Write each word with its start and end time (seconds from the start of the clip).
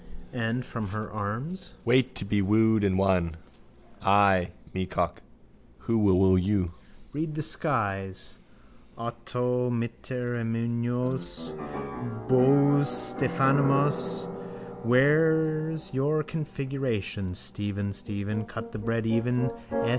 And 0.33 0.65
from 0.65 0.87
her 0.87 1.11
arms. 1.11 1.75
Wait 1.85 2.15
to 2.15 2.25
be 2.25 2.41
wooed 2.41 2.83
and 2.83 2.97
won. 2.97 3.37
Ay, 4.01 4.49
meacock. 4.73 5.21
Who 5.81 5.99
will 5.99 6.17
woo 6.17 6.37
you? 6.37 6.71
Read 7.13 7.35
the 7.35 7.43
skies. 7.43 8.39
Autontimorumenos. 8.97 11.55
Bous 12.27 13.13
Stephanoumenos. 13.13 14.25
Where's 14.81 15.93
your 15.93 16.23
configuration? 16.23 17.35
Stephen, 17.35 17.93
Stephen, 17.93 18.45
cut 18.45 18.71
the 18.71 18.79
bread 18.79 19.05
even. 19.05 19.51